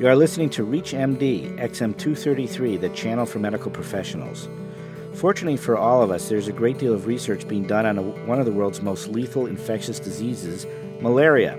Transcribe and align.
You 0.00 0.08
are 0.08 0.16
listening 0.16 0.48
to 0.50 0.66
ReachMD 0.66 1.58
XM233, 1.58 2.80
the 2.80 2.88
channel 2.88 3.26
for 3.26 3.38
medical 3.38 3.70
professionals. 3.70 4.48
Fortunately 5.12 5.58
for 5.58 5.76
all 5.76 6.02
of 6.02 6.10
us, 6.10 6.28
there's 6.28 6.48
a 6.48 6.52
great 6.52 6.78
deal 6.78 6.94
of 6.94 7.06
research 7.06 7.46
being 7.46 7.66
done 7.66 7.84
on 7.84 7.98
a, 7.98 8.02
one 8.02 8.40
of 8.40 8.46
the 8.46 8.52
world's 8.52 8.80
most 8.80 9.08
lethal 9.08 9.46
infectious 9.46 10.00
diseases, 10.00 10.66
malaria. 11.00 11.58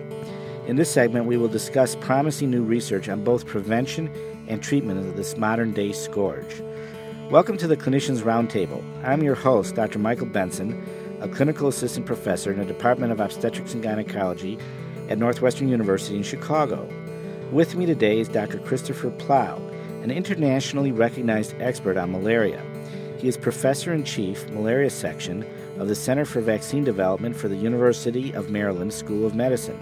In 0.65 0.77
this 0.77 0.91
segment, 0.91 1.27
we 1.27 1.37
will 1.37 1.47
discuss 1.47 1.95
promising 1.95 2.49
new 2.49 2.63
research 2.63 3.07
on 3.07 3.23
both 3.23 3.45
prevention 3.45 4.09
and 4.47 4.63
treatment 4.63 5.07
of 5.07 5.15
this 5.15 5.37
modern 5.37 5.71
day 5.71 5.93
scourge. 5.93 6.61
Welcome 7.29 7.57
to 7.57 7.67
the 7.67 7.77
Clinicians 7.77 8.23
Roundtable. 8.23 8.83
I'm 9.05 9.21
your 9.21 9.35
host, 9.35 9.75
Dr. 9.75 9.99
Michael 9.99 10.27
Benson, 10.27 10.83
a 11.21 11.29
clinical 11.29 11.67
assistant 11.67 12.07
professor 12.07 12.51
in 12.51 12.59
the 12.59 12.65
Department 12.65 13.11
of 13.11 13.19
Obstetrics 13.19 13.75
and 13.75 13.83
Gynecology 13.83 14.57
at 15.07 15.19
Northwestern 15.19 15.69
University 15.69 16.17
in 16.17 16.23
Chicago. 16.23 16.89
With 17.53 17.75
me 17.75 17.85
today 17.85 18.19
is 18.19 18.29
Dr. 18.29 18.57
Christopher 18.57 19.11
Plowe, 19.11 19.61
an 20.01 20.09
internationally 20.09 20.91
recognized 20.91 21.53
expert 21.61 21.97
on 21.97 22.11
malaria. 22.11 22.59
He 23.19 23.27
is 23.27 23.37
professor 23.37 23.93
in 23.93 24.03
chief, 24.05 24.49
malaria 24.49 24.89
section 24.89 25.45
of 25.77 25.87
the 25.87 25.93
Center 25.93 26.25
for 26.25 26.41
Vaccine 26.41 26.83
Development 26.83 27.35
for 27.35 27.47
the 27.47 27.55
University 27.55 28.33
of 28.33 28.49
Maryland 28.49 28.91
School 28.91 29.23
of 29.23 29.35
Medicine. 29.35 29.79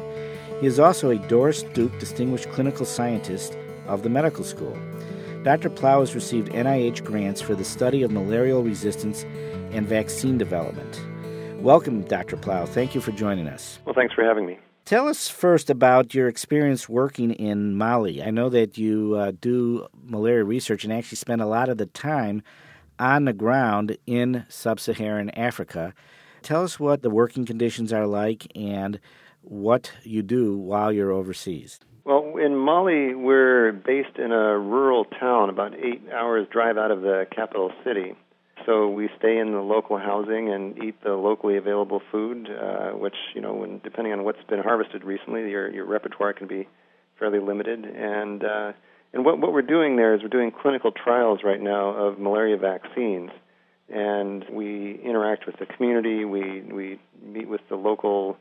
He 0.60 0.68
is 0.68 0.82
also 0.82 1.12
a 1.12 1.28
Doris 1.30 1.64
Duke 1.64 1.98
Distinguished 1.98 2.52
Clinical 2.52 2.86
Scientist 2.86 3.58
of 3.88 4.04
the 4.04 4.10
medical 4.10 4.44
school. 4.44 4.78
Dr. 5.44 5.70
Plowe 5.70 6.02
has 6.02 6.14
received 6.14 6.52
NIH 6.52 7.06
grants 7.06 7.40
for 7.40 7.56
the 7.56 7.64
study 7.64 8.04
of 8.04 8.12
malarial 8.12 8.64
resistance 8.64 9.24
and 9.72 9.88
vaccine 9.88 10.38
development. 10.38 11.02
Welcome, 11.62 12.02
Dr. 12.02 12.36
Plowe. 12.36 12.66
Thank 12.66 12.96
you 12.96 13.00
for 13.00 13.14
joining 13.14 13.48
us. 13.48 13.80
Well, 13.86 13.96
thanks 13.96 14.14
for 14.14 14.26
having 14.26 14.46
me. 14.46 14.60
Tell 14.86 15.08
us 15.08 15.30
first 15.30 15.70
about 15.70 16.14
your 16.14 16.28
experience 16.28 16.90
working 16.90 17.32
in 17.32 17.78
Mali. 17.78 18.22
I 18.22 18.32
know 18.32 18.50
that 18.50 18.78
you 18.78 19.16
uh, 19.16 19.32
do 19.40 19.88
malaria 20.04 20.44
research 20.44 20.84
and 20.84 20.92
actually 20.92 21.18
spend 21.18 21.42
a 21.42 21.46
lot 21.46 21.70
of 21.70 21.78
the 21.78 21.86
time 21.86 22.44
on 23.00 23.26
the 23.26 23.34
ground 23.34 23.98
in 24.06 24.46
sub 24.50 24.80
Saharan 24.80 25.30
Africa. 25.32 25.94
Tell 26.42 26.64
us 26.64 26.80
what 26.80 27.04
the 27.04 27.10
working 27.10 27.46
conditions 27.46 27.94
are 27.94 28.08
like 28.08 28.48
and 28.56 29.00
what 29.44 29.92
you 30.04 30.24
do 30.24 30.58
while 30.58 30.92
you're 30.92 31.12
overseas. 31.12 31.80
Well, 32.04 32.38
in 32.38 32.58
Mali, 32.58 33.14
we're 33.14 33.72
based 33.72 34.18
in 34.18 34.32
a 34.32 34.58
rural 34.58 35.06
town 35.06 35.50
about 35.50 35.76
eight 35.76 36.02
hours' 36.12 36.48
drive 36.52 36.78
out 36.78 36.92
of 36.92 37.02
the 37.02 37.28
capital 37.34 37.72
city. 37.86 38.16
So 38.66 38.90
we 38.90 39.10
stay 39.18 39.38
in 39.38 39.52
the 39.52 39.62
local 39.62 39.98
housing 39.98 40.52
and 40.52 40.78
eat 40.84 41.02
the 41.04 41.14
locally 41.14 41.58
available 41.58 42.02
food, 42.12 42.50
uh, 42.50 42.92
which 42.92 43.16
you 43.34 43.42
know, 43.42 43.54
when 43.54 43.80
depending 43.84 44.14
on 44.14 44.24
what's 44.24 44.44
been 44.50 44.60
harvested 44.60 45.04
recently, 45.04 45.50
your 45.50 45.70
your 45.70 45.86
repertoire 45.86 46.34
can 46.34 46.48
be 46.48 46.68
fairly 47.18 47.40
limited. 47.40 47.86
And 47.86 48.44
uh, 48.44 48.74
and 49.14 49.26
what 49.26 49.40
what 49.40 49.54
we're 49.54 49.62
doing 49.62 49.96
there 49.96 50.16
is 50.16 50.22
we're 50.22 50.30
doing 50.30 50.52
clinical 50.52 50.92
trials 50.92 51.40
right 51.44 51.62
now 51.62 51.90
of 51.90 52.20
malaria 52.20 52.58
vaccines, 52.58 53.32
and 53.90 54.46
we 54.52 55.00
interact 55.04 55.46
with 55.46 55.58
the 55.58 55.66
community. 55.66 56.26
We 56.26 56.62
we 56.62 57.00
meet 57.24 57.48
with 57.48 57.62
the 57.70 57.76
local 57.76 58.38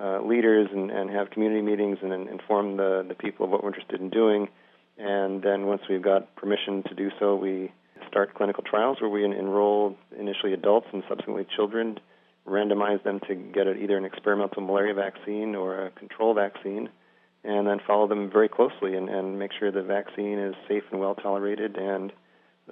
uh, 0.00 0.20
leaders 0.22 0.68
and, 0.72 0.90
and 0.90 1.10
have 1.10 1.30
community 1.30 1.62
meetings 1.62 1.98
and, 2.02 2.12
and 2.12 2.28
inform 2.28 2.76
the 2.76 3.04
the 3.06 3.14
people 3.14 3.46
of 3.46 3.50
what 3.50 3.62
we're 3.62 3.70
interested 3.70 4.00
in 4.00 4.10
doing. 4.10 4.48
And 4.96 5.42
then 5.42 5.66
once 5.66 5.82
we've 5.88 6.02
got 6.02 6.36
permission 6.36 6.84
to 6.84 6.94
do 6.94 7.10
so, 7.18 7.34
we 7.34 7.72
start 8.08 8.34
clinical 8.34 8.62
trials 8.62 9.00
where 9.00 9.10
we 9.10 9.24
enroll 9.24 9.96
initially 10.18 10.52
adults 10.52 10.86
and 10.92 11.02
subsequently 11.08 11.46
children, 11.56 11.98
randomize 12.46 13.02
them 13.02 13.20
to 13.28 13.34
get 13.34 13.66
either 13.66 13.96
an 13.96 14.04
experimental 14.04 14.62
malaria 14.62 14.94
vaccine 14.94 15.54
or 15.54 15.86
a 15.86 15.90
control 15.90 16.34
vaccine, 16.34 16.88
and 17.44 17.66
then 17.66 17.78
follow 17.86 18.06
them 18.06 18.30
very 18.30 18.48
closely 18.48 18.96
and, 18.96 19.08
and 19.08 19.38
make 19.38 19.52
sure 19.58 19.70
the 19.70 19.82
vaccine 19.82 20.38
is 20.38 20.54
safe 20.68 20.84
and 20.90 21.00
well 21.00 21.14
tolerated 21.14 21.76
and 21.76 22.12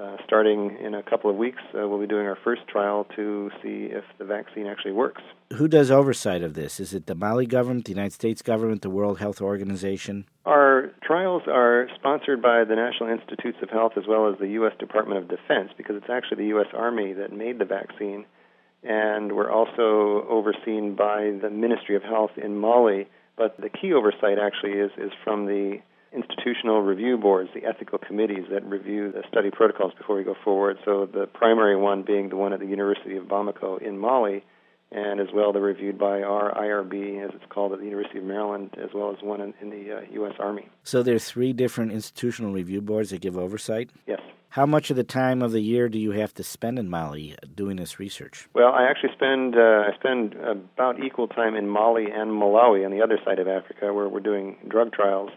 uh, 0.00 0.16
starting 0.24 0.78
in 0.80 0.94
a 0.94 1.02
couple 1.02 1.30
of 1.30 1.36
weeks, 1.36 1.60
uh, 1.74 1.86
we'll 1.86 2.00
be 2.00 2.06
doing 2.06 2.26
our 2.26 2.38
first 2.42 2.62
trial 2.66 3.06
to 3.14 3.50
see 3.62 3.88
if 3.90 4.04
the 4.18 4.24
vaccine 4.24 4.66
actually 4.66 4.92
works. 4.92 5.20
Who 5.54 5.68
does 5.68 5.90
oversight 5.90 6.42
of 6.42 6.54
this? 6.54 6.80
Is 6.80 6.94
it 6.94 7.06
the 7.06 7.14
Mali 7.14 7.46
government, 7.46 7.84
the 7.84 7.92
United 7.92 8.14
States 8.14 8.40
government, 8.40 8.80
the 8.80 8.90
World 8.90 9.18
Health 9.18 9.42
Organization? 9.42 10.24
Our 10.46 10.92
trials 11.02 11.42
are 11.46 11.88
sponsored 11.94 12.40
by 12.40 12.64
the 12.64 12.74
National 12.74 13.10
Institutes 13.10 13.58
of 13.62 13.68
Health 13.68 13.92
as 13.96 14.04
well 14.08 14.32
as 14.32 14.38
the 14.38 14.48
U.S. 14.48 14.72
Department 14.78 15.18
of 15.22 15.28
Defense 15.28 15.70
because 15.76 15.96
it's 15.96 16.10
actually 16.10 16.38
the 16.38 16.48
U.S. 16.48 16.68
Army 16.74 17.12
that 17.12 17.32
made 17.32 17.58
the 17.58 17.66
vaccine. 17.66 18.24
And 18.82 19.32
we're 19.32 19.50
also 19.50 20.26
overseen 20.28 20.96
by 20.96 21.36
the 21.40 21.50
Ministry 21.50 21.96
of 21.96 22.02
Health 22.02 22.32
in 22.42 22.56
Mali. 22.56 23.08
But 23.36 23.60
the 23.60 23.68
key 23.68 23.92
oversight 23.92 24.38
actually 24.40 24.72
is, 24.72 24.90
is 24.96 25.12
from 25.22 25.46
the 25.46 25.80
institutional 26.14 26.82
review 26.82 27.16
boards, 27.16 27.50
the 27.54 27.64
ethical 27.64 27.98
committees 27.98 28.44
that 28.50 28.64
review 28.64 29.12
the 29.12 29.22
study 29.28 29.50
protocols 29.50 29.92
before 29.96 30.16
we 30.16 30.24
go 30.24 30.34
forward. 30.44 30.78
So 30.84 31.06
the 31.06 31.26
primary 31.26 31.76
one 31.76 32.02
being 32.02 32.28
the 32.28 32.36
one 32.36 32.52
at 32.52 32.60
the 32.60 32.66
University 32.66 33.16
of 33.16 33.24
Bamako 33.24 33.80
in 33.80 33.98
Mali, 33.98 34.44
and 34.90 35.20
as 35.20 35.28
well 35.34 35.52
they're 35.52 35.62
reviewed 35.62 35.98
by 35.98 36.22
our 36.22 36.52
IRB, 36.54 37.24
as 37.24 37.30
it's 37.34 37.50
called 37.50 37.72
at 37.72 37.78
the 37.78 37.84
University 37.84 38.18
of 38.18 38.24
Maryland, 38.24 38.74
as 38.82 38.90
well 38.94 39.10
as 39.10 39.22
one 39.22 39.40
in, 39.40 39.54
in 39.60 39.70
the 39.70 39.96
uh, 39.96 40.00
U.S. 40.12 40.34
Army. 40.38 40.68
So 40.84 41.02
there 41.02 41.14
are 41.14 41.20
three 41.20 41.52
different 41.52 41.92
institutional 41.92 42.52
review 42.52 42.82
boards 42.82 43.10
that 43.10 43.20
give 43.20 43.38
oversight? 43.38 43.90
Yes. 44.06 44.20
How 44.50 44.66
much 44.66 44.90
of 44.90 44.96
the 44.96 45.04
time 45.04 45.40
of 45.40 45.52
the 45.52 45.62
year 45.62 45.88
do 45.88 45.98
you 45.98 46.10
have 46.10 46.34
to 46.34 46.42
spend 46.42 46.78
in 46.78 46.90
Mali 46.90 47.34
doing 47.54 47.76
this 47.76 47.98
research? 47.98 48.50
Well, 48.54 48.70
I 48.70 48.86
actually 48.86 49.14
spend 49.14 49.56
uh, 49.56 49.88
I 49.88 49.94
spend 49.98 50.34
about 50.34 51.02
equal 51.02 51.26
time 51.26 51.54
in 51.54 51.66
Mali 51.68 52.04
and 52.12 52.32
Malawi 52.32 52.84
on 52.84 52.90
the 52.90 53.00
other 53.00 53.18
side 53.24 53.38
of 53.38 53.48
Africa, 53.48 53.94
where 53.94 54.10
we're 54.10 54.20
doing 54.20 54.58
drug 54.68 54.92
trials 54.92 55.30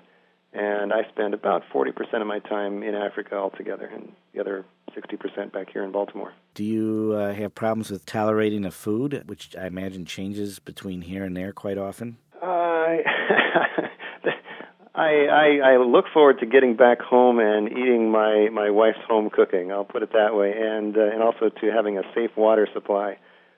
and 0.55 0.93
I 0.93 1.07
spend 1.09 1.33
about 1.33 1.63
40% 1.73 2.21
of 2.21 2.27
my 2.27 2.39
time 2.39 2.81
in 2.81 2.95
Africa 2.95 3.35
altogether, 3.35 3.85
and 3.85 4.11
the 4.33 4.39
other 4.39 4.66
60% 4.95 5.51
back 5.51 5.69
here 5.71 5.83
in 5.83 5.91
Baltimore. 5.91 6.33
Do 6.53 6.63
you 6.63 7.13
uh, 7.17 7.33
have 7.33 7.53
problems 7.53 7.91
with 7.91 8.05
tolerating 8.05 8.61
the 8.61 8.71
food, 8.71 9.23
which 9.25 9.55
I 9.59 9.67
imagine 9.67 10.05
changes 10.05 10.59
between 10.59 11.01
here 11.01 11.25
and 11.25 11.35
there 11.35 11.51
quite 11.51 11.77
often? 11.77 12.17
Uh, 12.41 12.45
I, 14.95 15.27
I 15.27 15.73
I 15.73 15.77
look 15.77 16.05
forward 16.13 16.39
to 16.39 16.45
getting 16.45 16.77
back 16.77 17.01
home 17.01 17.39
and 17.39 17.69
eating 17.69 18.09
my 18.11 18.47
my 18.51 18.69
wife's 18.69 19.03
home 19.07 19.29
cooking. 19.29 19.71
I'll 19.71 19.83
put 19.83 20.03
it 20.03 20.13
that 20.13 20.35
way, 20.35 20.53
and 20.55 20.95
uh, 20.95 21.11
and 21.11 21.21
also 21.21 21.49
to 21.49 21.71
having 21.71 21.97
a 21.97 22.03
safe 22.13 22.31
water 22.38 22.67
supply. 22.73 23.17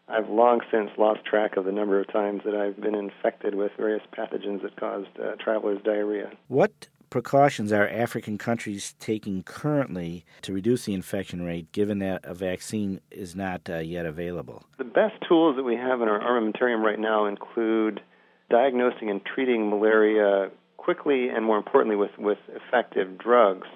I've 0.09 0.29
long 0.29 0.61
since 0.71 0.89
lost 0.97 1.25
track 1.25 1.57
of 1.57 1.65
the 1.65 1.71
number 1.71 1.99
of 1.99 2.11
times 2.11 2.41
that 2.45 2.55
I've 2.55 2.79
been 2.79 2.95
infected 2.95 3.55
with 3.55 3.71
various 3.77 4.03
pathogens 4.17 4.61
that 4.61 4.79
caused 4.79 5.09
uh, 5.19 5.35
travelers 5.35 5.79
diarrhea. 5.83 6.31
What 6.47 6.87
precautions 7.09 7.71
are 7.73 7.87
African 7.87 8.37
countries 8.37 8.95
taking 8.99 9.43
currently 9.43 10.25
to 10.43 10.53
reduce 10.53 10.85
the 10.85 10.93
infection 10.93 11.41
rate, 11.43 11.71
given 11.73 11.99
that 11.99 12.23
a 12.23 12.33
vaccine 12.33 13.01
is 13.11 13.35
not 13.35 13.69
uh, 13.69 13.79
yet 13.79 14.05
available? 14.05 14.63
The 14.77 14.85
best 14.85 15.15
tools 15.27 15.57
that 15.57 15.63
we 15.63 15.75
have 15.75 16.01
in 16.01 16.07
our 16.07 16.19
armamentarium 16.19 16.83
right 16.83 16.99
now 16.99 17.25
include 17.25 18.01
diagnosing 18.49 19.09
and 19.09 19.21
treating 19.25 19.69
malaria 19.69 20.49
quickly 20.77 21.27
and, 21.27 21.43
more 21.43 21.57
importantly, 21.57 21.97
with, 21.97 22.17
with 22.17 22.39
effective 22.47 23.17
drugs 23.17 23.67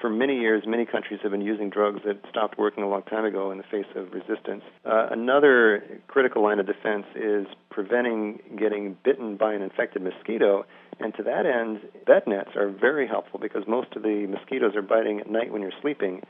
for 0.00 0.10
many 0.10 0.38
years, 0.38 0.64
many 0.66 0.86
countries 0.86 1.20
have 1.22 1.32
been 1.32 1.40
using 1.42 1.70
drugs 1.70 2.00
that 2.04 2.18
stopped 2.28 2.58
working 2.58 2.82
a 2.82 2.88
long 2.88 3.02
time 3.02 3.24
ago 3.24 3.50
in 3.50 3.58
the 3.58 3.64
face 3.64 3.86
of 3.94 4.12
resistance. 4.12 4.62
Uh, 4.84 5.08
another 5.10 6.00
critical 6.08 6.42
line 6.42 6.58
of 6.58 6.66
defense 6.66 7.06
is 7.14 7.46
preventing 7.70 8.40
getting 8.58 8.96
bitten 9.04 9.36
by 9.36 9.52
an 9.54 9.62
infected 9.62 10.02
mosquito. 10.02 10.64
And 11.00 11.14
to 11.14 11.22
that 11.24 11.46
end, 11.46 11.80
bed 12.06 12.22
nets 12.26 12.50
are 12.56 12.70
very 12.70 13.06
helpful 13.06 13.38
because 13.40 13.62
most 13.66 13.94
of 13.94 14.02
the 14.02 14.26
mosquitoes 14.28 14.74
are 14.74 14.82
biting 14.82 15.20
at 15.20 15.30
night 15.30 15.52
when 15.52 15.62
you're 15.62 15.72
sleeping. 15.80 16.22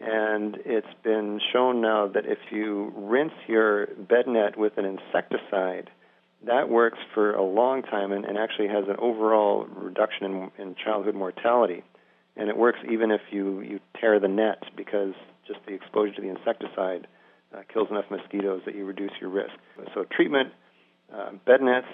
And 0.00 0.58
it's 0.64 0.86
been 1.02 1.40
shown 1.52 1.80
now 1.80 2.08
that 2.08 2.26
if 2.26 2.38
you 2.50 2.92
rinse 2.96 3.34
your 3.46 3.86
bed 3.86 4.26
net 4.26 4.58
with 4.58 4.76
an 4.76 4.84
insecticide, 4.84 5.90
that 6.46 6.68
works 6.68 6.98
for 7.14 7.34
a 7.34 7.44
long 7.44 7.82
time 7.82 8.12
and, 8.12 8.24
and 8.24 8.36
actually 8.36 8.68
has 8.68 8.84
an 8.88 8.96
overall 8.98 9.66
reduction 9.66 10.26
in, 10.26 10.50
in 10.58 10.74
childhood 10.74 11.14
mortality 11.14 11.82
and 12.36 12.48
it 12.48 12.56
works 12.56 12.78
even 12.90 13.10
if 13.10 13.20
you 13.30 13.60
you 13.60 13.80
tear 14.00 14.18
the 14.20 14.28
net 14.28 14.62
because 14.76 15.14
just 15.46 15.60
the 15.66 15.72
exposure 15.72 16.14
to 16.14 16.22
the 16.22 16.28
insecticide 16.28 17.06
uh, 17.54 17.60
kills 17.72 17.88
enough 17.90 18.06
mosquitoes 18.10 18.62
that 18.66 18.74
you 18.74 18.84
reduce 18.84 19.12
your 19.20 19.30
risk. 19.30 19.54
So 19.94 20.04
treatment, 20.10 20.50
uh, 21.14 21.32
bed 21.46 21.60
nets, 21.60 21.86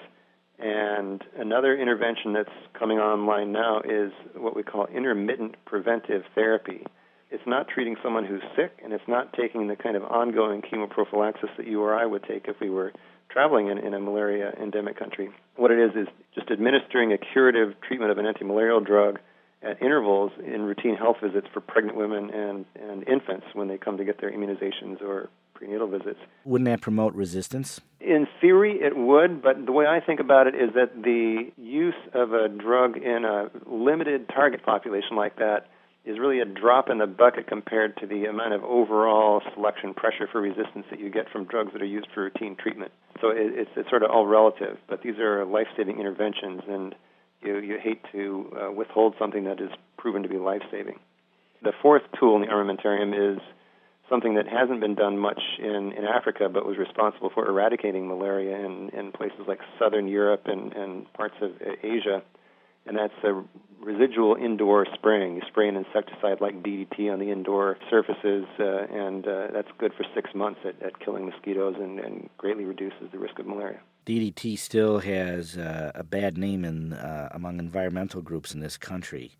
and 0.57 1.23
another 1.37 1.77
intervention 1.77 2.33
that's 2.33 2.49
coming 2.77 2.99
online 2.99 3.51
now 3.51 3.81
is 3.81 4.11
what 4.35 4.55
we 4.55 4.63
call 4.63 4.85
intermittent 4.87 5.55
preventive 5.65 6.23
therapy. 6.35 6.85
It's 7.31 7.43
not 7.47 7.67
treating 7.67 7.95
someone 8.03 8.25
who's 8.25 8.43
sick, 8.55 8.77
and 8.83 8.93
it's 8.93 9.07
not 9.07 9.33
taking 9.33 9.67
the 9.67 9.75
kind 9.75 9.95
of 9.95 10.03
ongoing 10.03 10.61
chemoprophylaxis 10.61 11.49
that 11.57 11.65
you 11.65 11.81
or 11.81 11.95
I 11.95 12.05
would 12.05 12.23
take 12.23 12.47
if 12.47 12.59
we 12.59 12.69
were 12.69 12.91
traveling 13.29 13.69
in, 13.69 13.77
in 13.77 13.93
a 13.93 13.99
malaria 13.99 14.53
endemic 14.61 14.99
country. 14.99 15.29
What 15.55 15.71
it 15.71 15.79
is 15.79 15.95
is 15.95 16.07
just 16.35 16.51
administering 16.51 17.13
a 17.13 17.17
curative 17.17 17.73
treatment 17.87 18.11
of 18.11 18.17
an 18.17 18.25
antimalarial 18.25 18.85
drug 18.85 19.19
at 19.63 19.81
intervals 19.81 20.31
in 20.45 20.63
routine 20.63 20.95
health 20.95 21.17
visits 21.21 21.47
for 21.53 21.61
pregnant 21.61 21.97
women 21.97 22.29
and, 22.31 22.65
and 22.75 23.07
infants 23.07 23.45
when 23.53 23.67
they 23.67 23.77
come 23.77 23.97
to 23.97 24.03
get 24.03 24.19
their 24.19 24.31
immunizations 24.31 25.01
or 25.01 25.29
prenatal 25.53 25.87
visits. 25.87 26.19
Wouldn't 26.43 26.65
that 26.65 26.81
promote 26.81 27.13
resistance? 27.13 27.79
In 27.99 28.27
theory, 28.39 28.79
it 28.81 28.97
would, 28.97 29.43
but 29.43 29.65
the 29.65 29.71
way 29.71 29.85
I 29.85 29.99
think 29.99 30.19
about 30.19 30.47
it 30.47 30.55
is 30.55 30.73
that 30.73 31.03
the 31.03 31.51
use 31.57 31.93
of 32.13 32.33
a 32.33 32.49
drug 32.49 32.97
in 32.97 33.25
a 33.25 33.51
limited 33.67 34.27
target 34.29 34.63
population 34.65 35.15
like 35.15 35.35
that 35.37 35.67
is 36.03 36.17
really 36.17 36.39
a 36.39 36.45
drop 36.45 36.89
in 36.89 36.97
the 36.97 37.05
bucket 37.05 37.45
compared 37.45 37.95
to 37.97 38.07
the 38.07 38.25
amount 38.25 38.53
of 38.53 38.63
overall 38.63 39.41
selection 39.53 39.93
pressure 39.93 40.27
for 40.31 40.41
resistance 40.41 40.85
that 40.89 40.99
you 40.99 41.11
get 41.11 41.29
from 41.29 41.45
drugs 41.45 41.73
that 41.73 41.81
are 41.83 41.85
used 41.85 42.07
for 42.11 42.23
routine 42.23 42.55
treatment. 42.55 42.91
So 43.21 43.29
it, 43.29 43.53
it's, 43.53 43.69
it's 43.75 43.89
sort 43.89 44.01
of 44.01 44.09
all 44.09 44.25
relative, 44.25 44.77
but 44.89 45.03
these 45.03 45.19
are 45.19 45.45
life 45.45 45.67
saving 45.77 45.99
interventions, 45.99 46.61
and 46.67 46.95
you, 47.41 47.57
you 47.59 47.77
hate 47.81 48.01
to 48.11 48.51
uh, 48.59 48.71
withhold 48.71 49.15
something 49.19 49.45
that 49.45 49.59
is 49.59 49.69
proven 49.97 50.23
to 50.23 50.29
be 50.29 50.37
life 50.37 50.61
saving. 50.71 50.99
The 51.63 51.73
fourth 51.81 52.03
tool 52.19 52.35
in 52.35 52.41
the 52.41 52.47
armamentarium 52.47 53.35
is 53.35 53.41
something 54.09 54.35
that 54.35 54.47
hasn't 54.47 54.81
been 54.81 54.95
done 54.95 55.17
much 55.17 55.41
in, 55.59 55.93
in 55.93 56.05
Africa, 56.05 56.49
but 56.49 56.65
was 56.65 56.77
responsible 56.77 57.29
for 57.33 57.47
eradicating 57.47 58.07
malaria 58.07 58.57
in, 58.57 58.89
in 58.89 59.11
places 59.11 59.41
like 59.47 59.59
southern 59.79 60.07
Europe 60.07 60.43
and, 60.45 60.73
and 60.73 61.11
parts 61.13 61.35
of 61.41 61.51
Asia 61.83 62.21
and 62.85 62.97
that's 62.97 63.13
a 63.23 63.43
residual 63.81 64.35
indoor 64.35 64.85
spraying. 64.93 65.35
You 65.35 65.41
spray 65.47 65.67
an 65.67 65.75
insecticide 65.75 66.39
like 66.39 66.61
DDT 66.63 67.11
on 67.11 67.19
the 67.19 67.31
indoor 67.31 67.77
surfaces, 67.89 68.45
uh, 68.59 68.85
and 68.91 69.27
uh, 69.27 69.47
that's 69.53 69.69
good 69.77 69.93
for 69.93 70.05
six 70.13 70.33
months 70.35 70.59
at, 70.65 70.81
at 70.81 70.99
killing 70.99 71.25
mosquitoes 71.25 71.75
and, 71.79 71.99
and, 71.99 72.29
greatly 72.37 72.65
reduces 72.65 73.11
the 73.11 73.19
risk 73.19 73.39
of 73.39 73.45
malaria. 73.45 73.79
DDT 74.05 74.57
still 74.57 74.99
has 74.99 75.57
uh, 75.57 75.91
a 75.93 76.03
bad 76.03 76.37
name 76.37 76.65
in, 76.65 76.93
uh, 76.93 77.29
among 77.31 77.59
environmental 77.59 78.21
groups 78.21 78.53
in 78.53 78.59
this 78.59 78.77
country. 78.77 79.37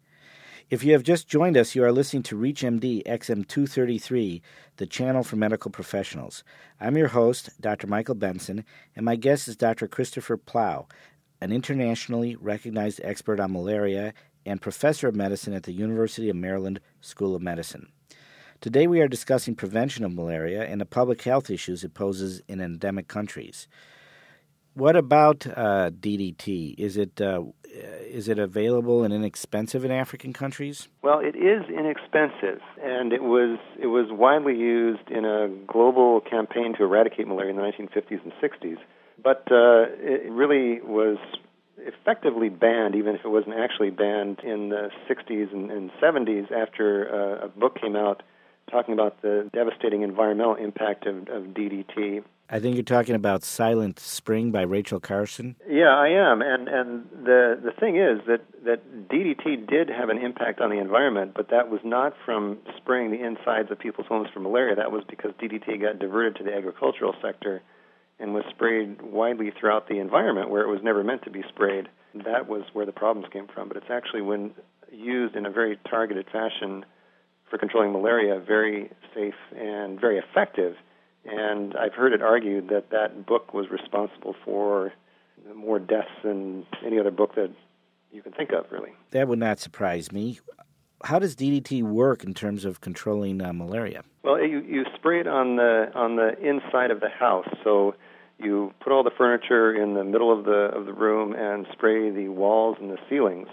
If 0.70 0.86
you 0.86 0.94
have 0.94 1.04
just 1.04 1.28
joined 1.28 1.58
us, 1.58 1.76
you 1.76 1.84
are 1.84 1.92
listening 1.92 2.24
to 2.24 2.38
ReachMD 2.38 3.04
XM233, 3.06 4.42
the 4.78 4.86
channel 4.86 5.22
for 5.22 5.36
medical 5.36 5.70
professionals. 5.70 6.46
I'm 6.80 6.96
your 6.96 7.10
host, 7.10 7.50
Dr. 7.60 7.88
Michael 7.88 8.16
Benson, 8.16 8.64
and 8.96 9.04
my 9.04 9.18
guest 9.18 9.50
is 9.50 9.58
Dr. 9.58 9.90
Christopher 9.90 10.38
Plowe, 10.38 10.88
an 11.42 11.52
internationally 11.52 12.36
recognized 12.36 13.02
expert 13.04 13.40
on 13.40 13.52
malaria 13.52 14.14
and 14.46 14.62
professor 14.62 15.08
of 15.08 15.16
medicine 15.16 15.54
at 15.54 15.64
the 15.64 15.74
University 15.74 16.30
of 16.30 16.36
Maryland 16.36 16.80
School 17.02 17.36
of 17.36 17.42
Medicine. 17.42 17.92
Today 18.60 18.86
we 18.86 19.02
are 19.02 19.08
discussing 19.08 19.56
prevention 19.56 20.06
of 20.06 20.14
malaria 20.14 20.64
and 20.64 20.80
the 20.80 20.86
public 20.86 21.24
health 21.24 21.50
issues 21.50 21.84
it 21.84 21.96
poses 21.96 22.42
in 22.48 22.62
endemic 22.62 23.08
countries. 23.08 23.68
What 24.74 24.96
about 24.96 25.46
uh, 25.48 25.90
DDT? 25.90 26.76
Is 26.78 26.96
it 26.96 27.20
uh, 27.20 27.42
is 27.74 28.30
it 28.30 28.40
available 28.40 29.04
and 29.04 29.14
inexpensive 29.14 29.84
in 29.84 29.92
African 29.92 30.32
countries? 30.32 30.88
Well, 31.02 31.20
it 31.20 31.36
is 31.36 31.64
inexpensive, 31.70 32.62
and 32.82 33.12
it 33.12 33.24
was 33.24 33.60
it 33.82 33.88
was 33.88 34.08
widely 34.12 34.56
used 34.56 35.10
in 35.10 35.26
a 35.26 35.50
global 35.68 36.22
campaign 36.22 36.74
to 36.78 36.84
eradicate 36.84 37.28
malaria 37.28 37.50
in 37.50 37.58
the 37.58 37.64
1950s 37.64 38.24
and 38.24 38.32
60s 38.42 38.78
but 39.24 39.48
uh, 39.52 39.86
it 40.00 40.32
really 40.32 40.82
was 40.82 41.18
effectively 41.78 42.50
banned, 42.50 42.96
even 42.96 43.16
if 43.16 43.26
it 43.26 43.30
wasn't 43.30 43.56
actually 43.56 43.90
banned 43.90 44.40
in 44.40 44.70
the 44.70 44.90
60s 45.10 45.52
and, 45.54 45.72
and 45.72 45.92
70s 46.02 46.52
after 46.52 47.42
uh, 47.42 47.46
a 47.46 47.48
book 47.48 47.80
came 47.80 47.96
out 47.96 48.24
talking 48.70 48.94
about 48.94 49.22
the 49.22 49.50
devastating 49.54 50.02
environmental 50.02 50.56
impact 50.56 51.06
of, 51.06 51.28
of 51.28 51.44
DDT. 51.54 52.24
I 52.50 52.60
think 52.60 52.76
you're 52.76 52.84
talking 52.84 53.16
about 53.16 53.44
Silent 53.44 53.98
Spring 54.00 54.52
by 54.52 54.64
Rachel 54.64 55.00
Carson. 55.00 55.56
Yeah, 55.70 55.96
I 55.96 56.10
am, 56.10 56.42
and 56.42 56.68
and 56.68 57.06
the 57.24 57.58
the 57.64 57.72
thing 57.80 57.96
is 57.96 58.20
that 58.28 58.42
that 58.66 59.08
DDT 59.08 59.70
did 59.70 59.90
have 59.90 60.10
an 60.10 60.18
impact 60.18 60.60
on 60.60 60.70
the 60.70 60.78
environment, 60.78 61.32
but 61.34 61.50
that 61.50 61.70
was 61.70 61.80
not 61.86 62.14
from 62.26 62.58
spraying 62.76 63.12
the 63.12 63.26
insides 63.26 63.72
of 63.72 63.80
people's 63.80 64.08
homes 64.08 64.28
for 64.34 64.42
malaria. 64.42 64.76
That 64.76 64.92
was 64.92 65.06
because 65.10 65.32
DDT 65.42 65.82
got 65.82 66.00
diverted 66.00 66.36
to 66.38 66.44
the 66.44 66.54
agricultural 66.54 67.16
sector 67.22 67.62
and 68.22 68.34
was 68.34 68.44
sprayed 68.52 69.02
widely 69.02 69.52
throughout 69.60 69.90
the 69.90 70.00
environment 70.00 70.50
where 70.50 70.62
it 70.62 70.68
was 70.68 70.80
never 70.84 71.04
meant 71.04 71.24
to 71.24 71.32
be 71.32 71.44
sprayed. 71.50 71.90
That 72.14 72.48
was 72.48 72.64
where 72.74 72.86
the 72.86 72.92
problems 72.92 73.28
came 73.34 73.48
from. 73.48 73.68
But 73.68 73.78
it's 73.78 73.90
actually, 73.90 74.22
when 74.22 74.52
used 74.92 75.36
in 75.36 75.46
a 75.46 75.50
very 75.50 75.80
targeted 75.90 76.28
fashion 76.32 76.86
for 77.50 77.58
controlling 77.58 77.92
malaria, 77.92 78.40
very 78.40 78.92
safe 79.16 79.34
and 79.58 80.00
very 80.00 80.20
effective. 80.20 80.76
And 81.26 81.76
I've 81.76 81.94
heard 81.94 82.14
it 82.14 82.22
argued 82.22 82.70
that 82.70 82.92
that 82.92 83.26
book 83.26 83.54
was 83.54 83.68
responsible 83.72 84.36
for 84.46 84.94
more 85.56 85.80
deaths 85.80 86.10
than 86.24 86.66
any 86.86 87.00
other 87.00 87.12
book 87.12 87.36
that 87.36 87.52
you 88.12 88.22
can 88.22 88.34
think 88.34 88.52
of, 88.52 88.66
really. 88.72 88.92
That 89.12 89.28
would 89.28 89.40
not 89.40 89.60
surprise 89.60 90.12
me. 90.12 90.40
How 91.04 91.18
does 91.18 91.36
DDT 91.36 91.82
work 91.82 92.24
in 92.24 92.34
terms 92.36 92.66
of 92.66 92.82
controlling 92.82 93.42
uh, 93.42 93.52
malaria? 93.54 94.04
Well, 94.24 94.40
you, 94.40 94.60
you 94.62 94.86
spray 94.96 95.20
it 95.22 95.28
on 95.28 95.56
the 95.56 95.92
on 95.96 96.16
the 96.16 96.38
inside 96.40 96.92
of 96.92 97.00
the 97.00 97.10
house. 97.10 97.48
So 97.64 97.96
you 98.44 98.74
put 98.80 98.92
all 98.92 99.04
the 99.04 99.12
furniture 99.12 99.74
in 99.74 99.94
the 99.94 100.04
middle 100.04 100.38
of 100.38 100.46
the 100.46 100.72
of 100.76 100.86
the 100.86 100.94
room 100.94 101.34
and 101.34 101.66
spray 101.72 102.10
the 102.10 102.30
walls 102.30 102.78
and 102.80 102.90
the 102.90 102.98
ceilings. 103.10 103.48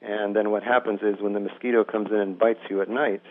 And 0.00 0.34
then 0.34 0.50
what 0.50 0.62
happens 0.62 1.00
is 1.02 1.20
when 1.20 1.32
the 1.32 1.40
mosquito 1.40 1.84
comes 1.84 2.10
in 2.10 2.18
and 2.18 2.38
bites 2.38 2.60
you 2.68 2.82
at 2.82 2.88
night, 2.88 3.22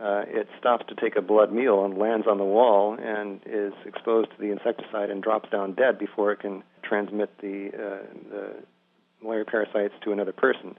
uh, 0.00 0.22
it 0.26 0.48
stops 0.58 0.84
to 0.88 0.94
take 0.94 1.14
a 1.16 1.22
blood 1.22 1.52
meal 1.52 1.84
and 1.84 1.98
lands 1.98 2.26
on 2.26 2.38
the 2.38 2.44
wall 2.44 2.96
and 2.98 3.40
is 3.46 3.72
exposed 3.84 4.30
to 4.30 4.36
the 4.40 4.50
insecticide 4.50 5.10
and 5.10 5.22
drops 5.22 5.50
down 5.50 5.74
dead 5.74 5.98
before 5.98 6.32
it 6.32 6.40
can 6.40 6.62
transmit 6.82 7.30
the, 7.40 7.68
uh, 7.74 8.06
the 8.30 8.54
malaria 9.22 9.44
parasites 9.44 9.94
to 10.02 10.10
another 10.10 10.32
person. 10.32 10.76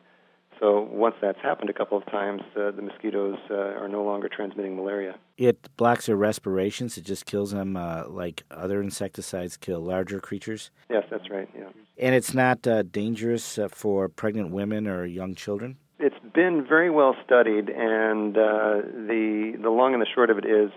So 0.62 0.88
once 0.92 1.16
that's 1.19 1.40
happened 1.42 1.72
a 1.72 1.74
couple 1.74 1.98
of 1.98 2.06
times, 2.06 2.44
uh, 2.56 2.69
the 2.69 2.84
mosquitoes 2.84 3.40
uh, 3.50 3.56
are 3.56 3.88
no 3.88 4.04
longer 4.04 4.30
transmitting 4.30 4.75
malaria. 4.75 5.16
It 5.36 5.58
blocks 5.75 6.06
their 6.06 6.16
respirations. 6.16 7.00
It 7.00 7.04
just 7.04 7.25
kills 7.25 7.50
them 7.50 7.75
uh, 7.75 8.04
like 8.08 8.44
other 8.52 8.80
insecticides 8.80 9.58
kill 9.58 9.80
larger 9.80 10.19
creatures. 10.19 10.69
Yes, 10.88 11.04
that's 11.10 11.31
right. 11.31 11.50
Yeah. 11.58 11.69
And 11.98 12.13
it's 12.13 12.36
not 12.36 12.68
uh, 12.68 12.84
dangerous 12.84 13.58
uh, 13.58 13.69
for 13.69 14.08
pregnant 14.08 14.52
women 14.52 14.88
or 14.88 15.04
young 15.04 15.34
children. 15.34 15.78
It's 15.98 16.16
been 16.34 16.64
very 16.68 16.92
well 16.92 17.16
studied, 17.25 17.69
and 17.69 18.38
uh, 18.38 18.81
the 19.07 19.57
the 19.62 19.69
long 19.69 19.94
and 19.94 20.02
the 20.02 20.07
short 20.14 20.30
of 20.30 20.38
it 20.38 20.46
is 20.46 20.72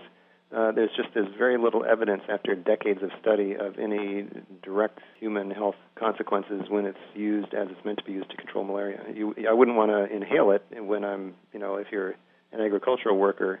uh, 0.55 0.71
there's 0.71 0.91
just 0.95 1.09
there's 1.13 1.27
very 1.37 1.57
little 1.57 1.83
evidence 1.83 2.21
after 2.29 2.55
decades 2.55 3.03
of 3.03 3.09
study 3.21 3.55
of 3.55 3.77
any 3.77 4.25
direct 4.63 4.99
human 5.19 5.51
health 5.51 5.75
consequences 5.95 6.61
when 6.69 6.85
it's 6.85 6.97
used 7.13 7.53
as 7.53 7.67
it's 7.69 7.83
meant 7.83 7.97
to 7.97 8.05
be 8.05 8.13
used 8.13 8.29
to 8.29 8.37
control 8.37 8.63
malaria. 8.63 9.01
You, 9.13 9.35
I 9.49 9.53
wouldn't 9.53 9.75
want 9.75 9.91
to 9.91 10.15
inhale 10.15 10.51
it 10.51 10.65
when 10.71 11.03
I'm, 11.03 11.35
you 11.51 11.59
know, 11.59 11.75
if 11.75 11.87
you're 11.91 12.15
an 12.53 12.61
agricultural 12.61 13.17
worker 13.17 13.59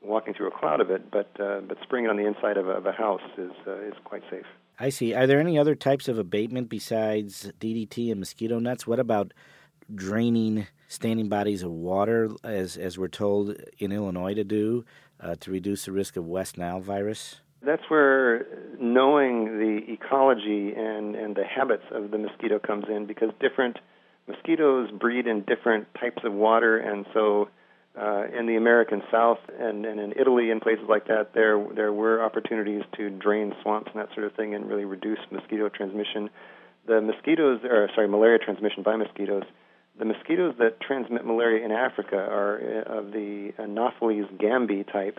walking 0.00 0.34
through 0.34 0.46
a 0.48 0.50
cloud 0.52 0.80
of 0.80 0.90
it, 0.90 1.10
but 1.10 1.30
uh, 1.40 1.60
but 1.60 1.78
spraying 1.82 2.04
it 2.04 2.10
on 2.10 2.16
the 2.16 2.26
inside 2.26 2.56
of 2.56 2.68
a, 2.68 2.72
of 2.72 2.86
a 2.86 2.92
house 2.92 3.22
is 3.36 3.50
uh, 3.66 3.80
is 3.80 3.94
quite 4.04 4.22
safe. 4.30 4.46
I 4.78 4.90
see. 4.90 5.14
Are 5.14 5.26
there 5.26 5.40
any 5.40 5.58
other 5.58 5.74
types 5.74 6.06
of 6.06 6.16
abatement 6.16 6.68
besides 6.68 7.50
DDT 7.58 8.10
and 8.12 8.20
mosquito 8.20 8.60
nets? 8.60 8.86
What 8.86 9.00
about 9.00 9.32
draining 9.92 10.66
standing 10.88 11.28
bodies 11.28 11.64
of 11.64 11.72
water, 11.72 12.30
as 12.44 12.76
as 12.76 12.98
we're 12.98 13.08
told 13.08 13.56
in 13.78 13.90
Illinois 13.90 14.34
to 14.34 14.44
do? 14.44 14.84
Uh, 15.20 15.34
to 15.40 15.50
reduce 15.50 15.84
the 15.84 15.92
risk 15.92 16.16
of 16.16 16.26
West 16.26 16.58
Nile 16.58 16.80
virus? 16.80 17.40
That's 17.62 17.82
where 17.88 18.46
knowing 18.78 19.58
the 19.58 19.92
ecology 19.92 20.72
and, 20.76 21.14
and 21.16 21.34
the 21.34 21.44
habits 21.44 21.84
of 21.90 22.10
the 22.10 22.18
mosquito 22.18 22.58
comes 22.58 22.84
in 22.88 23.06
because 23.06 23.30
different 23.40 23.78
mosquitoes 24.28 24.90
breed 24.90 25.26
in 25.26 25.42
different 25.42 25.86
types 25.98 26.22
of 26.24 26.32
water, 26.32 26.78
and 26.78 27.06
so 27.14 27.48
uh, 28.00 28.24
in 28.38 28.46
the 28.46 28.56
American 28.56 29.02
South 29.10 29.38
and, 29.58 29.86
and 29.86 29.98
in 29.98 30.12
Italy 30.12 30.50
and 30.50 30.60
places 30.60 30.84
like 30.88 31.06
that, 31.06 31.32
there 31.34 31.64
there 31.74 31.92
were 31.92 32.22
opportunities 32.22 32.82
to 32.96 33.10
drain 33.10 33.54
swamps 33.62 33.90
and 33.94 34.02
that 34.02 34.12
sort 34.14 34.26
of 34.26 34.34
thing 34.34 34.54
and 34.54 34.68
really 34.68 34.84
reduce 34.84 35.18
mosquito 35.30 35.68
transmission. 35.68 36.28
The 36.86 37.00
mosquitoes, 37.00 37.60
or 37.64 37.88
sorry, 37.94 38.06
malaria 38.06 38.38
transmission 38.38 38.82
by 38.82 38.96
mosquitoes. 38.96 39.44
The 39.98 40.04
mosquitoes 40.04 40.54
that 40.58 40.80
transmit 40.80 41.24
malaria 41.24 41.64
in 41.64 41.72
Africa 41.72 42.16
are 42.16 42.56
uh, 42.56 42.98
of 42.98 43.12
the 43.12 43.52
Anopheles 43.58 44.28
gambiae 44.38 44.90
type, 44.92 45.18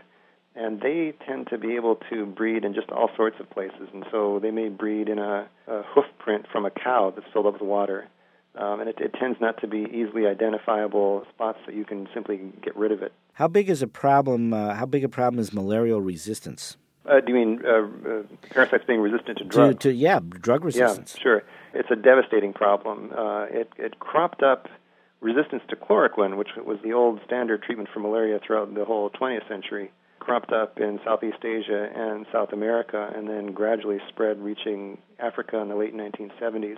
and 0.56 0.82
they 0.82 1.14
tend 1.26 1.48
to 1.48 1.58
be 1.58 1.76
able 1.76 2.00
to 2.10 2.26
breed 2.26 2.64
in 2.64 2.74
just 2.74 2.90
all 2.90 3.10
sorts 3.16 3.38
of 3.40 3.50
places. 3.50 3.90
And 3.94 4.06
so 4.12 4.40
they 4.42 4.52
may 4.52 4.70
breed 4.70 5.10
in 5.10 5.20
a, 5.20 5.48
a 5.68 5.84
hoof 5.84 6.06
print 6.20 6.46
from 6.52 6.66
a 6.66 6.72
cow 6.72 7.12
that's 7.16 7.28
filled 7.34 7.48
up 7.48 7.54
with 7.54 7.62
water. 7.62 8.08
Um, 8.56 8.80
and 8.80 8.90
it, 8.90 8.98
it, 9.00 9.14
tends 9.14 9.40
not 9.40 9.62
to 9.62 9.68
be 9.68 9.86
easily 9.94 10.26
identifiable 10.26 11.26
spots 11.30 11.60
that 11.68 11.76
you 11.76 11.86
can 11.86 12.08
simply 12.12 12.40
get 12.64 12.76
rid 12.76 12.92
of 12.92 13.04
it. 13.04 13.14
How 13.34 13.48
big 13.48 13.70
is 13.70 13.84
a 13.84 13.88
problem? 13.88 14.52
Uh, 14.52 14.74
how 14.74 14.88
big 14.88 15.04
a 15.04 15.10
problem 15.10 15.40
is 15.40 15.54
malarial 15.54 16.02
resistance? 16.02 16.76
Uh, 17.08 17.20
do 17.20 17.32
you 17.32 17.36
mean 17.36 17.62
uh, 17.64 17.70
uh 18.10 18.24
parasites 18.50 18.84
being 18.86 19.00
resistant 19.00 19.38
to 19.38 19.44
drugs? 19.44 19.76
To, 19.76 19.90
to, 19.90 19.94
yeah, 19.94 20.20
drug 20.20 20.66
resistance. 20.66 21.14
Yeah, 21.16 21.24
sure. 21.24 21.44
It's 21.74 21.90
a 21.92 21.96
devastating 21.96 22.54
problem. 22.54 23.12
Uh, 23.16 23.46
it, 23.46 23.72
it 23.78 24.00
cropped 24.00 24.44
up 24.44 24.68
resistance 25.22 25.64
to 25.70 25.76
chloroquine, 25.76 26.38
which 26.38 26.50
was 26.58 26.78
the 26.84 26.94
old 26.94 27.20
standard 27.26 27.64
treatment 27.64 27.90
for 27.94 28.00
malaria 28.00 28.40
throughout 28.46 28.74
the 28.74 28.86
whole 28.86 29.10
20th 29.10 29.48
century, 29.48 29.92
cropped 30.20 30.52
up 30.52 30.80
in 30.80 31.00
Southeast 31.04 31.44
Asia 31.44 31.90
and 31.96 32.26
South 32.32 32.54
America, 32.54 33.12
and 33.16 33.28
then 33.28 33.54
gradually 33.54 33.98
spread, 34.10 34.40
reaching 34.40 34.98
Africa 35.20 35.58
in 35.58 35.70
the 35.70 35.76
late 35.76 35.96
1970s. 35.96 36.78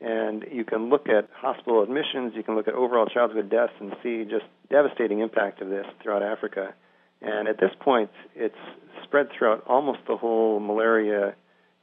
And 0.00 0.44
you 0.50 0.64
can 0.64 0.88
look 0.88 1.08
at 1.08 1.28
hospital 1.34 1.82
admissions, 1.82 2.32
you 2.36 2.42
can 2.42 2.54
look 2.54 2.68
at 2.68 2.74
overall 2.74 3.06
childhood 3.06 3.50
deaths, 3.50 3.72
and 3.80 3.94
see 4.02 4.24
just 4.24 4.44
devastating 4.70 5.20
impact 5.20 5.60
of 5.60 5.68
this 5.68 5.86
throughout 6.02 6.22
Africa. 6.22 6.74
And 7.20 7.48
at 7.48 7.58
this 7.58 7.72
point, 7.80 8.10
it's 8.36 8.54
spread 9.02 9.28
throughout 9.36 9.64
almost 9.66 9.98
the 10.06 10.16
whole 10.16 10.60
malaria 10.60 11.34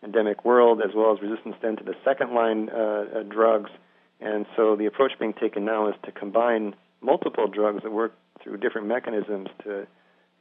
endemic 0.06 0.46
world, 0.46 0.82
as 0.82 0.92
well 0.96 1.14
as 1.14 1.22
resistance 1.22 1.56
then 1.62 1.76
to 1.78 1.84
the 1.84 1.96
second 2.06 2.34
line 2.34 2.70
uh, 2.70 2.78
uh, 3.20 3.24
drugs. 3.24 3.72
And 4.22 4.46
so 4.56 4.76
the 4.76 4.86
approach 4.86 5.12
being 5.20 5.34
taken 5.34 5.66
now 5.66 5.90
is 5.90 5.96
to 6.06 6.12
combine 6.12 6.76
multiple 7.02 7.48
drugs 7.48 7.84
that 7.84 7.92
work 7.92 8.14
through 8.42 8.58
different 8.58 8.88
mechanisms 8.88 9.50
to 9.64 9.88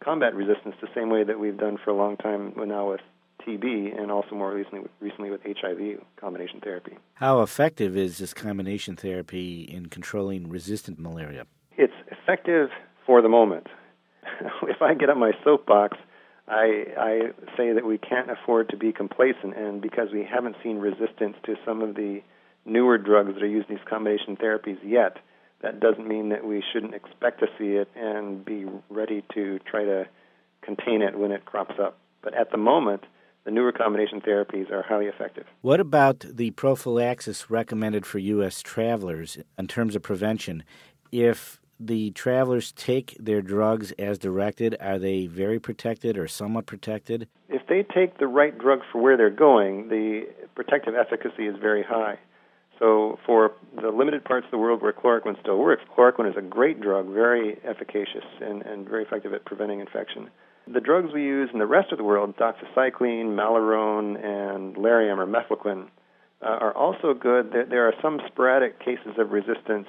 combat 0.02 0.35
resistance 0.35 0.75
the 0.80 0.88
same 0.94 1.11
way 1.11 1.25
that 1.25 1.38
we've 1.38 1.56
done 1.56 1.78
for 1.83 1.90
a 1.90 1.97
long 1.97 2.16
time 2.16 2.52
now 2.56 2.90
with 2.90 3.00
TB 3.47 3.99
and 3.99 4.11
also 4.11 4.35
more 4.35 4.52
recently 4.52 4.88
recently 5.00 5.30
with 5.30 5.40
HIV 5.44 6.00
combination 6.16 6.61
therapy. 6.61 6.97
How 7.14 7.42
effective 7.42 7.97
is 7.97 8.18
this 8.18 8.33
combination 8.33 8.97
therapy 8.97 9.62
in 9.62 9.87
controlling 9.87 10.49
resistant 10.49 10.99
malaria? 10.99 11.47
It's 11.76 11.92
effective 12.11 12.71
for 13.06 13.21
the 13.21 13.28
moment. 13.28 13.66
if 14.62 14.80
I 14.80 14.94
get 14.94 15.11
on 15.11 15.18
my 15.18 15.33
soapbox, 15.42 15.99
I, 16.46 16.84
I 16.98 17.20
say 17.56 17.72
that 17.72 17.86
we 17.86 17.98
can't 17.98 18.30
afford 18.30 18.68
to 18.70 18.76
be 18.76 18.92
complacent, 18.92 19.56
and 19.56 19.80
because 19.80 20.08
we 20.12 20.24
haven't 20.24 20.56
seen 20.62 20.78
resistance 20.78 21.36
to 21.44 21.56
some 21.64 21.80
of 21.80 21.94
the 21.94 22.20
newer 22.66 22.98
drugs 22.98 23.34
that 23.34 23.42
are 23.42 23.46
used 23.46 23.68
in 23.70 23.76
these 23.76 23.84
combination 23.88 24.36
therapies 24.36 24.78
yet, 24.84 25.18
that 25.62 25.80
doesn't 25.80 26.06
mean 26.06 26.28
that 26.28 26.44
we 26.44 26.62
shouldn't 26.72 26.94
expect 26.94 27.40
to 27.40 27.46
see 27.58 27.76
it 27.76 27.88
and 27.96 28.44
be 28.44 28.66
ready 28.90 29.24
to 29.32 29.58
try 29.60 29.84
to 29.84 30.06
contain 30.60 31.00
it 31.00 31.18
when 31.18 31.32
it 31.32 31.46
crops 31.46 31.74
up. 31.80 31.98
But 32.22 32.34
at 32.34 32.50
the 32.50 32.58
moment, 32.58 33.04
the 33.44 33.50
newer 33.50 33.72
combination 33.72 34.20
therapies 34.20 34.70
are 34.70 34.82
highly 34.82 35.06
effective. 35.06 35.44
What 35.62 35.80
about 35.80 36.20
the 36.20 36.50
prophylaxis 36.52 37.50
recommended 37.50 38.04
for 38.04 38.18
U.S. 38.18 38.62
travelers 38.62 39.38
in 39.58 39.66
terms 39.66 39.96
of 39.96 40.02
prevention? 40.02 40.64
If 41.12 41.60
the 41.86 42.10
travelers 42.12 42.72
take 42.72 43.16
their 43.18 43.42
drugs 43.42 43.92
as 43.98 44.18
directed, 44.18 44.76
are 44.80 44.98
they 44.98 45.26
very 45.26 45.58
protected 45.58 46.16
or 46.16 46.28
somewhat 46.28 46.66
protected? 46.66 47.28
If 47.48 47.66
they 47.68 47.82
take 47.82 48.18
the 48.18 48.26
right 48.26 48.56
drug 48.56 48.80
for 48.90 49.00
where 49.00 49.16
they're 49.16 49.30
going, 49.30 49.88
the 49.88 50.26
protective 50.54 50.94
efficacy 50.94 51.46
is 51.46 51.56
very 51.60 51.82
high. 51.82 52.18
So, 52.78 53.18
for 53.24 53.52
the 53.80 53.90
limited 53.90 54.24
parts 54.24 54.46
of 54.46 54.50
the 54.50 54.58
world 54.58 54.82
where 54.82 54.92
chloroquine 54.92 55.40
still 55.40 55.58
works, 55.58 55.84
chloroquine 55.96 56.28
is 56.28 56.36
a 56.36 56.42
great 56.42 56.80
drug, 56.80 57.08
very 57.08 57.58
efficacious 57.64 58.24
and, 58.40 58.62
and 58.62 58.88
very 58.88 59.04
effective 59.04 59.32
at 59.32 59.44
preventing 59.44 59.80
infection. 59.80 60.28
The 60.66 60.80
drugs 60.80 61.12
we 61.12 61.22
use 61.22 61.50
in 61.52 61.60
the 61.60 61.66
rest 61.66 61.92
of 61.92 61.98
the 61.98 62.04
world, 62.04 62.36
doxycycline, 62.36 63.36
malarone, 63.36 64.16
and 64.24 64.74
Lariam 64.74 65.18
or 65.18 65.26
mefloquine, 65.26 65.88
uh, 66.42 66.46
are 66.46 66.76
also 66.76 67.14
good. 67.14 67.52
There, 67.52 67.64
there, 67.64 67.86
are 67.86 67.94
some 68.02 68.20
sporadic 68.26 68.80
cases 68.80 69.14
of 69.18 69.30
resistance 69.30 69.86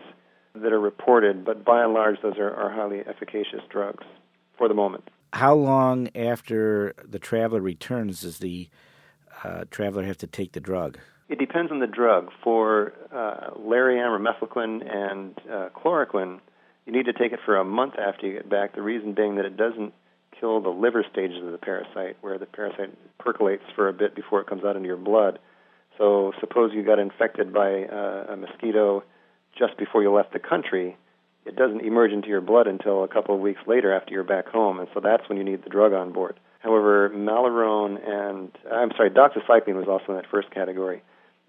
that 0.61 0.71
are 0.71 0.79
reported, 0.79 1.45
but 1.45 1.65
by 1.65 1.83
and 1.83 1.93
large, 1.93 2.21
those 2.21 2.37
are, 2.37 2.53
are 2.53 2.71
highly 2.71 2.99
efficacious 2.99 3.61
drugs 3.69 4.03
for 4.57 4.67
the 4.67 4.73
moment. 4.73 5.09
How 5.33 5.53
long 5.53 6.09
after 6.15 6.93
the 7.03 7.19
traveler 7.19 7.61
returns 7.61 8.21
does 8.21 8.39
the 8.39 8.69
uh, 9.43 9.65
traveler 9.69 10.03
have 10.03 10.17
to 10.19 10.27
take 10.27 10.53
the 10.53 10.59
drug? 10.59 10.97
It 11.27 11.39
depends 11.39 11.71
on 11.71 11.79
the 11.79 11.87
drug. 11.87 12.29
For 12.43 12.93
uh, 13.11 13.51
Lariam 13.59 14.11
or 14.11 14.19
mefloquine 14.19 14.87
and 14.89 15.37
uh, 15.51 15.69
chloroquine, 15.75 16.39
you 16.85 16.93
need 16.93 17.05
to 17.05 17.13
take 17.13 17.31
it 17.31 17.39
for 17.45 17.57
a 17.57 17.65
month 17.65 17.95
after 17.97 18.27
you 18.27 18.33
get 18.33 18.49
back. 18.49 18.75
The 18.75 18.81
reason 18.81 19.13
being 19.13 19.35
that 19.35 19.45
it 19.45 19.57
doesn't 19.57 19.93
kill 20.39 20.61
the 20.61 20.69
liver 20.69 21.03
stages 21.11 21.43
of 21.43 21.51
the 21.51 21.57
parasite, 21.57 22.17
where 22.21 22.37
the 22.37 22.45
parasite 22.45 22.91
percolates 23.19 23.63
for 23.75 23.89
a 23.89 23.93
bit 23.93 24.15
before 24.15 24.41
it 24.41 24.47
comes 24.47 24.63
out 24.63 24.75
into 24.75 24.87
your 24.87 24.97
blood. 24.97 25.39
So, 25.97 26.33
suppose 26.39 26.71
you 26.73 26.83
got 26.83 26.99
infected 26.99 27.53
by 27.53 27.85
uh, 27.85 28.33
a 28.33 28.35
mosquito 28.35 29.03
just 29.57 29.77
before 29.77 30.01
you 30.01 30.11
left 30.11 30.33
the 30.33 30.39
country, 30.39 30.97
it 31.45 31.55
doesn't 31.55 31.81
emerge 31.81 32.11
into 32.11 32.27
your 32.27 32.41
blood 32.41 32.67
until 32.67 33.03
a 33.03 33.07
couple 33.07 33.35
of 33.35 33.41
weeks 33.41 33.61
later 33.67 33.93
after 33.93 34.13
you're 34.13 34.23
back 34.23 34.47
home, 34.47 34.79
and 34.79 34.87
so 34.93 34.99
that's 34.99 35.27
when 35.29 35.37
you 35.37 35.43
need 35.43 35.63
the 35.63 35.69
drug 35.69 35.93
on 35.93 36.11
board. 36.11 36.39
However, 36.59 37.11
malarone 37.11 37.97
and 38.07 38.51
I'm 38.71 38.89
sorry, 38.97 39.11
doxycycline 39.11 39.75
was 39.75 39.87
also 39.87 40.13
in 40.13 40.15
that 40.15 40.29
first 40.29 40.49
category. 40.51 41.03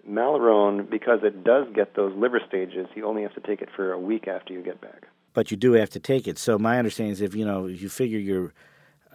Malarone, 0.07 0.89
because 0.89 1.19
it 1.23 1.43
does 1.43 1.65
get 1.73 1.95
those 1.95 2.15
liver 2.15 2.39
stages, 2.47 2.87
you 2.95 3.05
only 3.05 3.23
have 3.23 3.33
to 3.33 3.41
take 3.41 3.61
it 3.61 3.69
for 3.75 3.91
a 3.91 3.99
week 3.99 4.27
after 4.27 4.53
you 4.53 4.61
get 4.61 4.79
back. 4.79 5.07
But 5.33 5.51
you 5.51 5.57
do 5.57 5.73
have 5.73 5.89
to 5.91 5.99
take 5.99 6.27
it. 6.27 6.37
So 6.37 6.57
my 6.57 6.77
understanding 6.77 7.11
is, 7.11 7.21
if 7.21 7.35
you 7.35 7.45
know, 7.45 7.65
if 7.65 7.81
you 7.81 7.89
figure 7.89 8.19
you're 8.19 8.53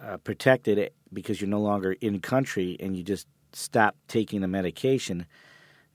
uh, 0.01 0.17
protected 0.17 0.91
because 1.11 1.39
you're 1.41 1.49
no 1.49 1.61
longer 1.61 1.93
in 2.01 2.19
country 2.19 2.77
and 2.79 2.95
you 2.95 3.03
just 3.03 3.27
stop 3.53 3.95
taking 4.07 4.41
the 4.41 4.47
medication, 4.47 5.25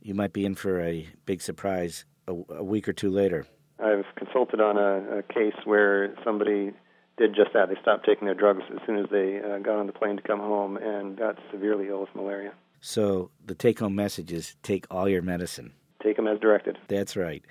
you 0.00 0.14
might 0.14 0.33
be 0.33 0.45
in 0.45 0.55
for 0.55 0.81
a 0.81 1.07
big 1.26 1.43
surprise 1.43 2.05
a, 2.29 2.55
a 2.55 2.65
week 2.65 2.89
or 2.89 2.93
two 2.93 3.11
later. 3.11 3.47
I've 3.81 4.05
consulted 4.17 4.61
on 4.61 4.77
a, 4.77 5.19
a, 5.19 5.23
case 5.23 5.55
where 5.65 6.15
somebody 6.25 6.73
did 7.17 7.35
just 7.35 7.53
that. 7.55 7.69
They 7.69 7.77
stopped 7.81 8.05
taking 8.05 8.27
their 8.27 8.35
drugs 8.35 8.63
as 8.73 8.81
soon 8.87 8.99
as 8.99 9.07
they 9.11 9.41
uh, 9.41 9.59
got 9.59 9.79
on 9.79 9.87
the 9.87 9.93
plane 9.93 10.17
to 10.17 10.23
come 10.23 10.41
home 10.41 10.77
and 10.77 11.17
got 11.17 11.39
severely 11.53 11.89
ill 11.89 12.01
with 12.01 12.15
malaria. 12.15 12.53
So 12.81 13.31
the 13.45 13.55
take 13.55 13.79
home 13.79 13.95
message 13.95 14.33
is 14.33 14.57
take 14.63 14.87
all 14.91 15.09
your 15.09 15.23
medicine. 15.23 15.73
Take 16.03 16.17
them 16.17 16.29
as 16.29 16.39
directed. 16.39 16.79
That's 16.87 17.17
right. 17.17 17.43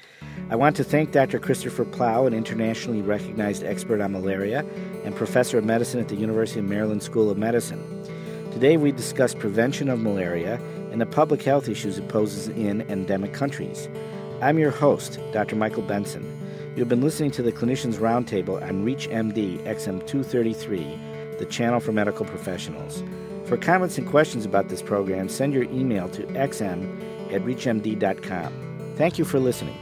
I 0.49 0.55
want 0.55 0.77
to 0.77 0.83
thank 0.83 1.11
Dr. 1.11 1.37
Christopher 1.37 1.83
Plowe, 1.83 2.27
an 2.27 2.33
internationally 2.33 3.01
recognized 3.01 3.63
expert 3.63 3.99
on 3.99 4.13
malaria 4.13 4.65
and 5.03 5.13
professor 5.13 5.57
of 5.57 5.65
medicine 5.65 5.99
at 5.99 6.07
the 6.07 6.15
University 6.15 6.59
of 6.61 6.65
Maryland 6.65 7.03
School 7.03 7.29
of 7.29 7.37
Medicine. 7.37 7.83
Today 8.51 8.77
we 8.77 8.93
discuss 8.93 9.35
prevention 9.35 9.89
of 9.89 9.99
malaria 9.99 10.61
and 10.91 11.01
the 11.01 11.05
public 11.05 11.43
health 11.43 11.67
issues 11.67 11.97
it 11.97 12.07
poses 12.07 12.47
in 12.47 12.81
endemic 12.83 13.33
countries. 13.33 13.89
I'm 14.39 14.59
your 14.59 14.69
host, 14.69 15.19
Dr. 15.31 15.55
Michael 15.55 15.81
Benson. 15.81 16.23
You've 16.75 16.89
been 16.89 17.01
listening 17.01 17.31
to 17.31 17.41
the 17.41 17.51
Clinicians 17.51 17.95
Roundtable 17.95 18.61
on 18.61 18.85
ReachMD 18.85 19.63
XM233, 19.63 21.39
the 21.39 21.45
channel 21.45 21.79
for 21.79 21.91
medical 21.91 22.23
professionals. 22.23 23.03
For 23.45 23.57
comments 23.57 23.97
and 23.97 24.07
questions 24.07 24.45
about 24.45 24.69
this 24.69 24.83
program, 24.83 25.27
send 25.27 25.55
your 25.55 25.63
email 25.63 26.07
to 26.09 26.21
xm 26.23 27.33
at 27.33 27.41
reachmd.com. 27.41 28.93
Thank 28.95 29.17
you 29.17 29.25
for 29.25 29.39
listening. 29.39 29.77